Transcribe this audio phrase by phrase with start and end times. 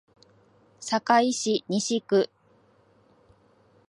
[0.81, 2.27] 堺市西区